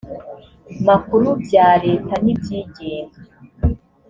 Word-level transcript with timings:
makuru 0.87 1.27
bya 1.43 1.67
leta 1.83 2.13
n 2.23 2.25
iby 2.33 2.47
igenga 2.59 3.19